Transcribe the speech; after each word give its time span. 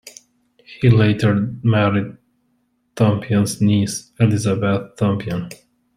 He 0.81 0.89
later 0.89 1.53
married 1.61 2.17
Tompion's 2.95 3.61
niece, 3.61 4.11
Elizabeth 4.19 4.95
Tompion. 4.95 5.51